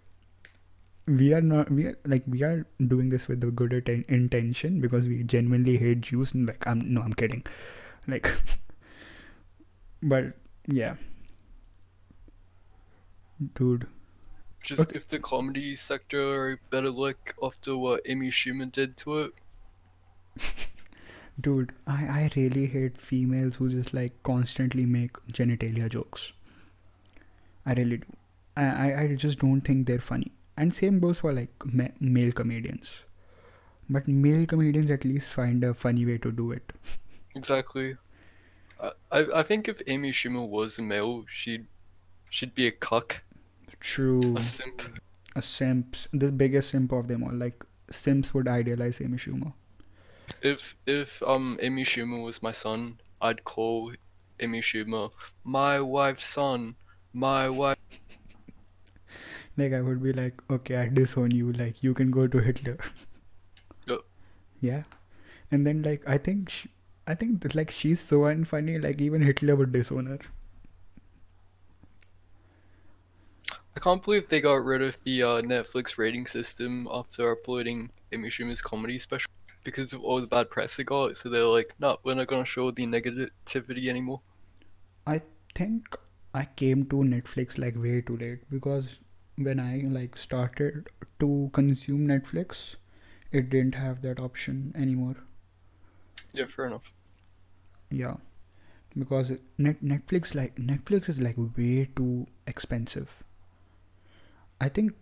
we 1.06 1.32
are 1.32 1.40
not 1.40 1.70
we 1.70 1.86
are 1.86 1.98
like 2.06 2.22
we 2.28 2.42
are 2.42 2.66
doing 2.86 3.08
this 3.08 3.26
with 3.26 3.42
a 3.42 3.50
good 3.50 3.72
atten- 3.72 4.04
intention 4.08 4.80
because 4.80 5.08
we 5.08 5.22
genuinely 5.24 5.76
hate 5.78 6.02
Jews. 6.02 6.34
And 6.34 6.46
like, 6.46 6.66
I'm 6.66 6.92
no, 6.92 7.00
I'm 7.02 7.14
kidding, 7.14 7.44
like, 8.06 8.28
but 10.02 10.34
yeah, 10.66 10.96
dude, 13.54 13.86
Just 14.62 14.90
Okay. 14.90 14.96
if 14.96 15.06
the 15.08 15.18
comedy 15.20 15.76
sector 15.76 16.52
a 16.52 16.56
better 16.70 16.90
look 16.90 17.34
after 17.42 17.76
what 17.76 18.02
Amy 18.06 18.30
Schumer 18.30 18.70
did 18.72 18.96
to 18.98 19.18
it. 19.18 19.34
dude, 21.40 21.72
I 21.86 22.04
I 22.18 22.30
really 22.36 22.66
hate 22.66 22.98
females 22.98 23.56
who 23.56 23.68
just 23.70 23.92
like 23.94 24.22
constantly 24.22 24.86
make 24.86 25.14
genitalia 25.40 25.88
jokes. 25.88 26.32
I 27.64 27.72
really 27.72 27.98
do. 27.98 28.06
I 28.56 28.64
I, 28.86 29.00
I 29.02 29.14
just 29.16 29.38
don't 29.38 29.62
think 29.62 29.86
they're 29.86 30.06
funny. 30.10 30.32
And 30.56 30.74
same 30.74 31.00
goes 31.00 31.20
for 31.20 31.32
like 31.32 31.64
ma- 31.64 31.94
male 32.00 32.32
comedians. 32.32 32.90
But 33.90 34.08
male 34.08 34.46
comedians 34.46 34.90
at 34.90 35.04
least 35.04 35.30
find 35.30 35.64
a 35.64 35.74
funny 35.74 36.06
way 36.06 36.18
to 36.18 36.32
do 36.32 36.52
it. 36.52 36.72
Exactly. 37.34 37.96
I, 39.12 39.26
I 39.34 39.42
think 39.42 39.68
if 39.68 39.82
Amy 39.86 40.10
Schumer 40.12 40.46
was 40.48 40.78
a 40.78 40.82
male, 40.82 41.24
she'd 41.28 41.66
she'd 42.30 42.54
be 42.54 42.66
a 42.66 42.70
cuck, 42.72 43.22
True. 43.80 44.36
a 44.36 44.40
simp. 44.40 44.82
A 45.36 45.42
simps, 45.42 46.08
the 46.12 46.32
biggest 46.32 46.70
simp 46.70 46.92
of 46.92 47.08
them 47.08 47.22
all. 47.24 47.32
Like 47.32 47.62
simps 47.90 48.32
would 48.34 48.48
idealize 48.48 49.00
Amy 49.00 49.18
Schumer. 49.18 49.52
If 50.42 50.76
if 50.86 51.22
um 51.22 51.58
Amy 51.62 51.84
Schumer 51.84 52.22
was 52.24 52.42
my 52.42 52.52
son, 52.52 53.00
I'd 53.20 53.44
call 53.44 53.92
Amy 54.40 54.60
Schumer 54.60 55.10
my 55.44 55.80
wife's 55.80 56.24
son, 56.26 56.76
my 57.12 57.48
wife. 57.48 57.78
Like 59.56 59.72
I 59.74 59.80
would 59.82 60.02
be 60.02 60.12
like, 60.12 60.40
okay, 60.50 60.76
I 60.76 60.88
disown 60.88 61.32
you. 61.32 61.52
Like 61.52 61.82
you 61.82 61.92
can 61.92 62.10
go 62.10 62.26
to 62.26 62.38
Hitler. 62.38 62.78
Yup. 63.86 64.06
Yeah, 64.60 64.84
and 65.50 65.66
then 65.66 65.82
like 65.82 66.02
I 66.06 66.16
think 66.18 66.50
sh 66.50 66.66
I 67.06 67.14
think 67.14 67.42
that 67.42 67.54
like 67.54 67.70
she's 67.70 68.00
so 68.00 68.20
unfunny. 68.20 68.82
Like 68.82 69.00
even 69.00 69.22
Hitler 69.22 69.56
would 69.56 69.72
disown 69.72 70.06
her. 70.06 70.18
I 73.76 73.80
can't 73.80 74.02
believe 74.02 74.28
they 74.28 74.40
got 74.40 74.64
rid 74.64 74.82
of 74.82 74.96
the 75.04 75.22
uh, 75.22 75.42
Netflix 75.42 75.96
rating 75.96 76.26
system 76.26 76.88
after 76.90 77.30
uploading 77.32 77.90
Amy 78.12 78.28
Schumer's 78.28 78.60
comedy 78.60 78.98
special 78.98 79.30
because 79.64 79.92
of 79.92 80.02
all 80.02 80.20
the 80.20 80.26
bad 80.26 80.50
press 80.50 80.76
they 80.76 80.84
got. 80.84 81.16
So 81.16 81.28
they're 81.28 81.44
like, 81.44 81.74
no, 81.78 81.98
we're 82.02 82.14
not 82.14 82.26
gonna 82.26 82.44
show 82.44 82.70
the 82.70 82.86
negativity 82.86 83.88
anymore. 83.88 84.20
I 85.06 85.22
think 85.54 85.96
I 86.34 86.44
came 86.44 86.84
to 86.86 86.96
Netflix 86.96 87.58
like 87.58 87.76
way 87.76 88.00
too 88.00 88.16
late 88.16 88.50
because 88.50 88.98
when 89.36 89.58
I 89.58 89.84
like 89.88 90.18
started 90.18 90.88
to 91.20 91.50
consume 91.52 92.06
Netflix, 92.06 92.76
it 93.32 93.50
didn't 93.50 93.76
have 93.76 94.02
that 94.02 94.20
option 94.20 94.72
anymore. 94.76 95.16
Yeah, 96.32 96.46
fair 96.46 96.66
enough. 96.66 96.92
Yeah, 97.90 98.16
because 98.96 99.32
net 99.58 99.82
Netflix 99.84 100.34
like 100.34 100.56
Netflix 100.56 101.08
is 101.08 101.20
like 101.20 101.36
way 101.56 101.86
too 101.96 102.26
expensive. 102.46 103.22
I 104.60 104.68
think 104.68 104.94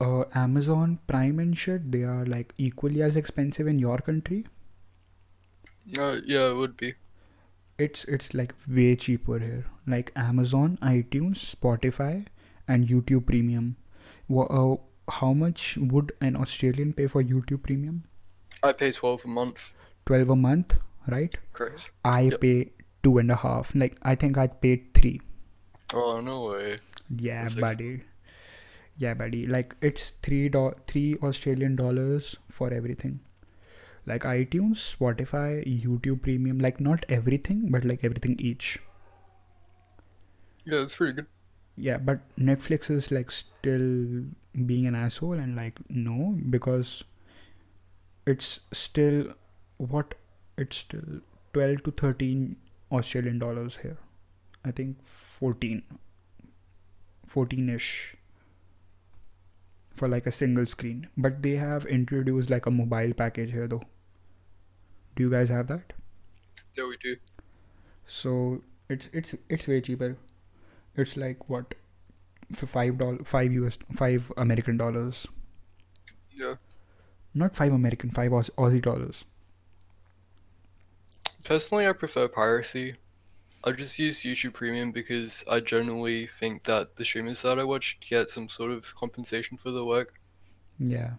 uh, 0.00 0.24
Amazon 0.34 1.00
Prime 1.06 1.38
and 1.38 1.56
shit 1.58 1.92
they 1.92 2.02
are 2.02 2.24
like 2.24 2.54
equally 2.56 3.02
as 3.02 3.14
expensive 3.16 3.66
in 3.66 3.78
your 3.78 3.98
country. 3.98 4.46
Uh, 5.98 6.20
yeah, 6.24 6.48
it 6.50 6.54
would 6.54 6.76
be. 6.76 6.94
It's 7.78 8.02
it's 8.06 8.34
like 8.34 8.52
way 8.66 8.96
cheaper 8.96 9.38
here. 9.38 9.66
Like 9.86 10.10
Amazon, 10.16 10.76
iTunes, 10.82 11.36
Spotify, 11.54 12.26
and 12.66 12.88
YouTube 12.88 13.26
Premium. 13.26 13.76
Wha- 14.28 14.46
uh, 14.46 14.76
how 15.20 15.32
much 15.32 15.76
would 15.76 16.12
an 16.20 16.34
Australian 16.36 16.92
pay 16.94 17.06
for 17.06 17.22
YouTube 17.22 17.62
Premium? 17.62 18.02
I 18.64 18.72
pay 18.72 18.90
twelve 18.90 19.24
a 19.24 19.28
month. 19.28 19.70
Twelve 20.06 20.30
a 20.30 20.36
month, 20.36 20.76
right? 21.08 21.36
I 22.04 22.20
Yep. 22.30 22.40
pay 22.40 22.72
two 23.02 23.18
and 23.18 23.30
a 23.30 23.36
half. 23.36 23.74
Like 23.74 23.96
I 24.02 24.14
think 24.14 24.38
I 24.38 24.46
paid 24.48 24.92
three. 24.94 25.20
Oh 25.92 26.20
no 26.20 26.36
way. 26.46 26.78
Yeah, 27.16 27.42
That's 27.42 27.54
ex- 27.54 27.60
buddy. 27.60 28.02
Yeah, 28.96 29.14
buddy. 29.14 29.46
Like 29.46 29.76
it's 29.80 30.10
three 30.22 30.48
do- 30.48 30.74
three 30.86 31.16
Australian 31.22 31.76
dollars 31.76 32.36
for 32.50 32.72
everything. 32.72 33.20
Like 34.06 34.22
iTunes, 34.22 34.80
Spotify, 34.94 35.46
YouTube 35.66 36.22
Premium. 36.22 36.58
Like 36.58 36.80
not 36.80 37.04
everything, 37.08 37.70
but 37.70 37.84
like 37.84 38.04
everything 38.04 38.36
each. 38.38 38.78
Yeah, 40.64 40.78
that's 40.80 40.94
pretty 40.96 41.12
good. 41.14 41.26
Yeah, 41.76 41.98
but 41.98 42.20
Netflix 42.38 42.90
is 42.90 43.10
like 43.10 43.30
still 43.30 44.24
being 44.66 44.86
an 44.86 44.94
asshole 44.94 45.32
and 45.44 45.56
like 45.56 45.78
no 45.90 46.38
because 46.50 47.02
it's 48.26 48.60
still 48.72 49.34
what 49.78 50.14
it's 50.56 50.78
still 50.78 51.20
12 51.52 51.82
to 51.84 51.90
13 51.92 52.56
Australian 52.92 53.38
dollars 53.38 53.78
here. 53.82 53.98
I 54.64 54.70
think 54.70 54.96
14 55.38 55.82
14ish. 57.34 58.14
for 59.96 60.08
like 60.08 60.26
a 60.26 60.32
single 60.32 60.66
screen. 60.66 61.08
But 61.16 61.42
they 61.42 61.56
have 61.56 61.84
introduced 61.86 62.50
like 62.50 62.66
a 62.66 62.70
mobile 62.70 63.12
package 63.14 63.52
here 63.52 63.66
though. 63.68 63.82
Do 65.16 65.22
you 65.24 65.30
guys 65.30 65.48
have 65.50 65.68
that? 65.68 65.92
Yeah, 66.76 66.88
we 66.88 66.96
do. 66.96 67.16
So 68.06 68.62
it's 68.88 69.08
it's 69.12 69.34
it's 69.48 69.68
way 69.68 69.80
cheaper. 69.80 70.16
It's 70.96 71.16
like 71.16 71.48
what 71.48 71.74
for 72.52 72.66
five 72.66 72.98
dollars, 72.98 73.20
five 73.24 73.52
US, 73.52 73.78
five 73.94 74.32
American 74.36 74.76
dollars. 74.76 75.26
Yeah. 76.32 76.56
Not 77.32 77.56
five 77.56 77.72
American, 77.72 78.10
five 78.10 78.32
Aus- 78.32 78.50
Aussie 78.58 78.82
dollars. 78.82 79.24
Personally, 81.44 81.86
I 81.86 81.92
prefer 81.92 82.26
piracy. 82.26 82.96
I 83.62 83.72
just 83.72 83.98
use 83.98 84.22
YouTube 84.22 84.54
Premium 84.54 84.92
because 84.92 85.44
I 85.48 85.60
generally 85.60 86.28
think 86.40 86.64
that 86.64 86.96
the 86.96 87.04
streamers 87.04 87.42
that 87.42 87.58
I 87.58 87.64
watch 87.64 87.98
get 88.06 88.30
some 88.30 88.48
sort 88.48 88.70
of 88.70 88.94
compensation 88.94 89.56
for 89.56 89.70
their 89.70 89.84
work. 89.84 90.14
Yeah. 90.78 91.12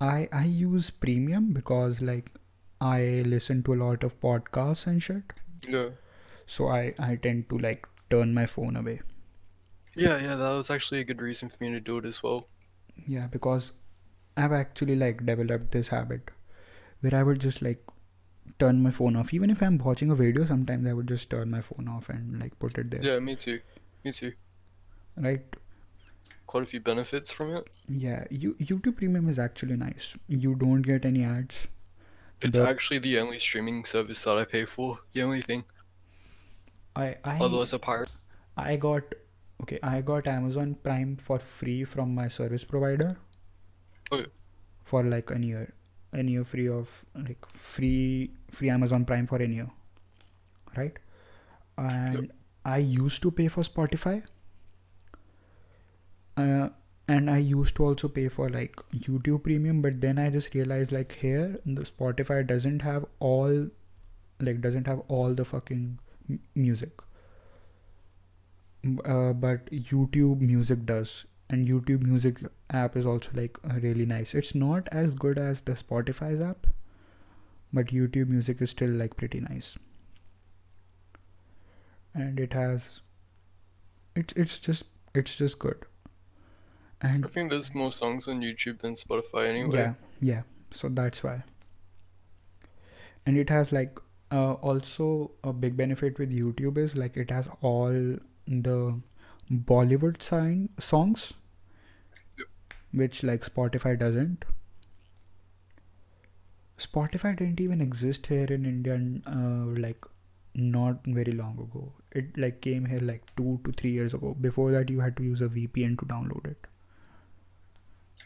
I 0.00 0.28
I 0.32 0.44
use 0.44 0.90
premium 0.90 1.52
because 1.52 2.00
like 2.00 2.30
I 2.80 3.22
listen 3.26 3.62
to 3.62 3.74
a 3.74 3.80
lot 3.82 4.04
of 4.04 4.20
podcasts 4.20 4.86
and 4.86 5.02
shit. 5.02 5.32
Yeah. 5.68 5.90
So 6.46 6.68
I 6.68 6.94
I 6.98 7.16
tend 7.16 7.48
to 7.50 7.58
like 7.58 7.86
turn 8.10 8.34
my 8.34 8.46
phone 8.46 8.76
away. 8.76 9.00
Yeah, 9.96 10.20
yeah, 10.20 10.36
that 10.36 10.50
was 10.50 10.70
actually 10.70 11.00
a 11.00 11.04
good 11.04 11.22
reason 11.22 11.48
for 11.48 11.62
me 11.62 11.70
to 11.70 11.80
do 11.80 11.98
it 11.98 12.04
as 12.04 12.22
well. 12.22 12.48
Yeah, 13.06 13.28
because 13.28 13.72
I've 14.36 14.52
actually 14.52 14.96
like 14.96 15.24
developed 15.24 15.70
this 15.70 15.88
habit 15.88 16.30
where 17.00 17.14
I 17.14 17.22
would 17.22 17.40
just 17.40 17.62
like 17.62 17.84
turn 18.58 18.82
my 18.82 18.90
phone 18.90 19.16
off. 19.16 19.32
Even 19.34 19.50
if 19.50 19.62
I'm 19.62 19.78
watching 19.78 20.10
a 20.10 20.14
video, 20.14 20.44
sometimes 20.44 20.86
I 20.86 20.92
would 20.92 21.08
just 21.08 21.28
turn 21.30 21.50
my 21.50 21.60
phone 21.60 21.88
off 21.88 22.08
and 22.08 22.40
like 22.40 22.58
put 22.58 22.78
it 22.78 22.90
there. 22.90 23.02
Yeah, 23.02 23.18
me 23.18 23.36
too. 23.36 23.60
Me 24.04 24.12
too. 24.12 24.32
Right? 25.16 25.44
Quite 26.46 26.62
a 26.62 26.66
few 26.66 26.80
benefits 26.80 27.30
from 27.32 27.54
it. 27.56 27.68
Yeah. 27.88 28.24
You 28.30 28.54
YouTube 28.54 28.96
Premium 28.96 29.28
is 29.28 29.38
actually 29.38 29.76
nice. 29.76 30.14
You 30.28 30.54
don't 30.54 30.82
get 30.82 31.04
any 31.04 31.24
ads. 31.24 31.56
It's 32.40 32.56
The- 32.58 32.68
actually 32.68 32.98
the 32.98 33.18
only 33.18 33.40
streaming 33.40 33.84
service 33.84 34.22
that 34.24 34.36
I 34.38 34.44
pay 34.44 34.64
for. 34.64 34.98
The 35.12 35.22
only 35.22 35.42
thing. 35.42 35.64
I 36.96 37.16
I 37.24 37.38
Otherwise, 37.40 37.72
a 37.72 37.78
pirate. 37.78 38.10
I 38.56 38.76
got 38.76 39.14
okay, 39.62 39.78
I 39.82 40.00
got 40.00 40.28
Amazon 40.28 40.74
Prime 40.82 41.16
for 41.16 41.38
free 41.38 41.84
from 41.84 42.14
my 42.14 42.28
service 42.28 42.64
provider. 42.64 43.16
Oh. 44.12 44.24
For 44.84 45.02
like 45.02 45.30
a 45.30 45.38
year. 45.40 45.72
A 46.14 46.22
year 46.22 46.44
free 46.44 46.68
of 46.68 46.88
like 47.14 47.44
free 47.54 48.30
free 48.50 48.70
Amazon 48.70 49.04
Prime 49.04 49.26
for 49.26 49.36
a 49.42 49.46
year. 49.46 49.68
Right? 50.76 50.98
And 51.78 52.32
I 52.64 52.78
used 52.78 53.22
to 53.22 53.30
pay 53.30 53.48
for 53.48 53.62
Spotify. 53.62 54.22
Uh 56.36 56.68
and 57.06 57.30
I 57.30 57.36
used 57.38 57.76
to 57.76 57.84
also 57.84 58.08
pay 58.08 58.28
for 58.28 58.48
like 58.48 58.76
YouTube 58.94 59.42
Premium, 59.44 59.82
but 59.82 60.00
then 60.00 60.18
I 60.18 60.30
just 60.30 60.54
realized 60.54 60.90
like 60.92 61.12
here 61.20 61.58
the 61.66 61.82
Spotify 61.82 62.46
doesn't 62.46 62.80
have 62.80 63.04
all 63.20 63.68
like 64.40 64.60
doesn't 64.60 64.86
have 64.86 65.02
all 65.08 65.34
the 65.34 65.44
fucking 65.44 65.98
m- 66.30 66.40
music 66.54 66.92
uh, 69.04 69.32
but 69.32 69.66
youtube 69.70 70.40
music 70.40 70.84
does 70.86 71.24
and 71.50 71.68
youtube 71.68 72.02
music 72.02 72.38
app 72.70 72.96
is 72.96 73.06
also 73.06 73.30
like 73.34 73.58
uh, 73.68 73.74
really 73.80 74.06
nice 74.06 74.34
it's 74.34 74.54
not 74.54 74.88
as 74.90 75.14
good 75.14 75.38
as 75.38 75.62
the 75.62 75.72
spotify's 75.72 76.40
app 76.40 76.66
but 77.72 77.86
youtube 77.86 78.28
music 78.28 78.62
is 78.62 78.70
still 78.70 78.90
like 78.90 79.16
pretty 79.16 79.40
nice 79.40 79.76
and 82.14 82.38
it 82.38 82.52
has 82.52 83.00
it's 84.14 84.32
it's 84.34 84.58
just 84.58 84.84
it's 85.14 85.34
just 85.34 85.58
good 85.58 85.84
and 87.04 87.26
I 87.26 87.28
think 87.28 87.50
there's 87.50 87.74
more 87.74 87.92
songs 87.92 88.26
on 88.28 88.40
YouTube 88.40 88.80
than 88.80 88.94
Spotify 88.94 89.48
anyway. 89.48 89.78
yeah, 89.78 89.92
yeah. 90.20 90.42
So 90.70 90.88
that's 90.88 91.22
why. 91.22 91.42
And 93.26 93.36
it 93.36 93.50
has 93.50 93.72
like 93.72 93.98
uh, 94.32 94.54
also 94.54 95.32
a 95.42 95.52
big 95.52 95.76
benefit 95.76 96.18
with 96.18 96.32
YouTube 96.32 96.78
is 96.78 96.96
like 96.96 97.16
it 97.16 97.30
has 97.30 97.48
all 97.60 98.16
the 98.46 99.00
Bollywood 99.50 100.22
sign 100.22 100.68
songs, 100.78 101.32
Yep. 102.38 102.46
which 102.92 103.22
like 103.22 103.44
Spotify 103.44 103.98
doesn't. 103.98 104.44
Spotify 106.78 107.36
didn't 107.36 107.60
even 107.60 107.80
exist 107.80 108.26
here 108.26 108.44
in 108.46 108.64
India, 108.66 108.94
uh, 109.26 109.66
like 109.80 110.04
not 110.54 111.04
very 111.06 111.32
long 111.32 111.58
ago. 111.58 111.92
It 112.12 112.36
like 112.36 112.60
came 112.60 112.86
here 112.86 113.00
like 113.00 113.22
two 113.36 113.60
to 113.64 113.72
three 113.72 113.90
years 113.92 114.14
ago. 114.14 114.34
Before 114.40 114.70
that, 114.72 114.88
you 114.90 115.00
had 115.00 115.16
to 115.18 115.22
use 115.22 115.40
a 115.40 115.48
VPN 115.48 115.98
to 116.00 116.04
download 116.06 116.46
it. 116.46 116.66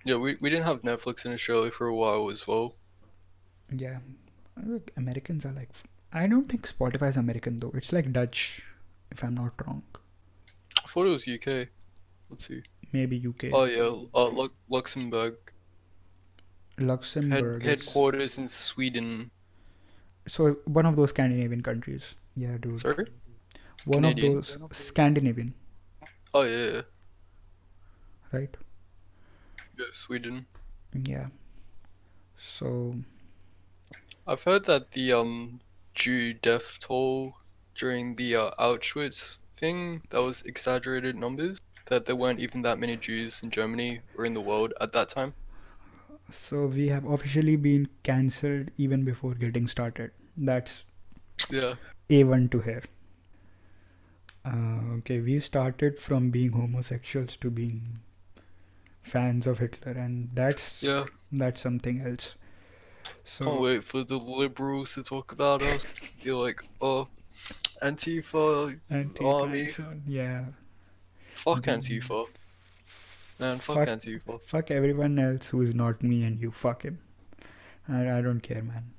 Yeah, 0.04 0.16
we, 0.16 0.36
we 0.40 0.48
didn't 0.48 0.64
have 0.66 0.82
Netflix 0.82 1.26
in 1.26 1.32
Australia 1.32 1.70
for 1.70 1.86
a 1.86 1.94
while 1.94 2.30
as 2.30 2.46
well. 2.46 2.74
Yeah, 3.70 3.98
Look, 4.64 4.90
Americans 4.96 5.44
are 5.44 5.52
like. 5.52 5.70
I 6.12 6.26
don't 6.26 6.48
think 6.48 6.66
Spotify 6.66 7.10
is 7.10 7.16
American 7.18 7.58
though. 7.58 7.72
It's 7.74 7.92
like 7.92 8.12
Dutch, 8.12 8.62
if 9.10 9.22
I'm 9.22 9.34
not 9.34 9.52
wrong. 9.66 9.82
I 10.88 10.90
thought 10.90 11.06
it 11.06 11.10
was 11.10 11.28
UK. 11.28 11.68
Let's 12.30 12.48
see. 12.48 12.62
Maybe 12.92 13.16
UK. 13.28 13.50
Oh 13.52 13.64
yeah, 13.64 13.90
uh, 14.14 14.28
Lu- 14.28 14.52
Luxembourg. 14.70 15.34
Head- 16.78 16.86
Luxembourg. 16.86 17.62
is- 17.62 17.66
headquarters 17.68 18.38
in 18.38 18.48
Sweden. 18.48 19.30
So 20.26 20.54
one 20.64 20.86
of 20.86 20.96
those 20.96 21.10
Scandinavian 21.10 21.62
countries. 21.62 22.14
Yeah, 22.34 22.56
dude. 22.58 22.80
Sorry? 22.80 23.06
one 23.84 24.02
Canadian. 24.02 24.38
of 24.38 24.46
those 24.48 24.76
Scandinavian, 24.76 25.54
Oh 26.34 26.42
yeah, 26.42 26.66
yeah, 26.72 26.82
right? 28.32 28.56
yeah, 29.78 29.86
Sweden. 29.92 30.46
Yeah. 30.92 31.28
So 32.38 32.96
I've 34.26 34.42
heard 34.42 34.64
that 34.66 34.92
the 34.92 35.12
um 35.12 35.60
Jew 35.94 36.32
death 36.34 36.78
toll 36.80 37.36
during 37.74 38.16
the 38.16 38.36
uh, 38.36 38.50
Auschwitz 38.58 39.38
thing 39.58 40.02
that 40.10 40.22
was 40.22 40.42
exaggerated 40.42 41.16
numbers. 41.16 41.58
That 41.86 42.06
there 42.06 42.16
weren't 42.16 42.40
even 42.40 42.62
that 42.62 42.78
many 42.78 42.96
Jews 42.96 43.42
in 43.42 43.50
Germany 43.50 44.00
or 44.16 44.24
in 44.26 44.34
the 44.34 44.40
world 44.42 44.74
at 44.80 44.92
that 44.92 45.08
time. 45.08 45.34
so 46.30 46.66
we 46.66 46.88
have 46.88 47.04
officially 47.12 47.56
been 47.56 47.88
cancelled 48.06 48.70
even 48.76 49.04
before 49.04 49.34
getting 49.34 49.66
started. 49.66 50.10
That's 50.36 50.84
Yeah. 51.50 51.76
A1 52.10 52.48
to 52.50 52.60
here. 52.60 52.82
Uh, 54.44 54.96
okay, 54.98 55.20
we 55.20 55.38
started 55.40 55.98
from 55.98 56.30
being 56.30 56.52
homosexuals 56.52 57.36
to 57.38 57.50
being 57.50 58.00
fans 59.02 59.46
of 59.46 59.58
Hitler, 59.58 59.92
and 59.92 60.30
that's 60.34 60.82
Yeah. 60.82 61.06
that's 61.32 61.60
something 61.62 62.00
else. 62.00 62.34
Can't 63.04 63.16
So 63.24 63.60
wait 63.60 63.84
for 63.84 64.04
the 64.04 64.18
liberals 64.18 64.94
to 64.94 65.02
talk 65.02 65.32
about 65.32 65.62
us. 65.62 65.86
You're 66.20 66.40
like, 66.42 66.62
oh, 66.80 67.08
Antifa, 67.82 68.78
anti-fashion, 68.90 70.02
yeah. 70.06 70.44
fuck 71.34 71.62
Mm. 71.62 71.74
Antifa. 71.78 72.26
Man, 73.38 73.58
fuck, 73.60 73.76
Fuck- 73.76 73.88
Antifa. 73.88 74.40
Fuck 74.42 74.70
everyone 74.72 75.18
else 75.18 75.50
who 75.50 75.62
is 75.62 75.74
not 75.74 76.02
me 76.02 76.24
and 76.24 76.40
you. 76.40 76.50
Fuck 76.50 76.82
him. 76.82 76.98
I, 77.88 78.18
I 78.18 78.20
don't 78.20 78.40
care, 78.40 78.62
man. 78.62 78.90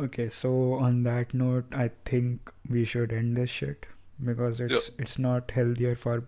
Okay, 0.00 0.28
so 0.28 0.74
on 0.74 1.02
that 1.04 1.34
note, 1.34 1.66
I 1.72 1.90
think 2.04 2.52
we 2.68 2.84
should 2.84 3.12
end 3.12 3.36
this 3.36 3.50
shit 3.50 3.86
because 4.24 4.60
it's 4.60 4.90
it's 4.98 5.18
not 5.18 5.50
healthier 5.52 5.94
for 5.96 6.24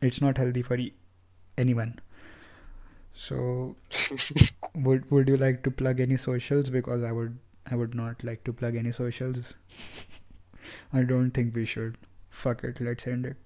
it's 0.00 0.20
not 0.22 0.38
healthy 0.38 0.62
for 0.62 0.76
e- 0.76 0.94
anyone. 1.58 1.98
So 3.14 3.76
would 4.74 5.10
would 5.10 5.28
you 5.28 5.36
like 5.36 5.62
to 5.64 5.70
plug 5.70 6.00
any 6.00 6.16
socials 6.16 6.70
because 6.70 7.02
I 7.02 7.12
would 7.12 7.38
I 7.70 7.76
would 7.76 7.94
not 7.94 8.22
like 8.22 8.44
to 8.44 8.52
plug 8.52 8.76
any 8.76 8.92
socials. 8.92 9.54
I 10.92 11.02
don't 11.02 11.30
think 11.30 11.54
we 11.54 11.64
should. 11.64 11.96
Fuck 12.30 12.64
it, 12.64 12.80
let's 12.80 13.06
end 13.06 13.26
it. 13.26 13.36